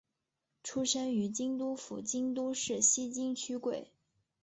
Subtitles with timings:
[0.63, 3.91] 出身于京都府京都市西京区桂。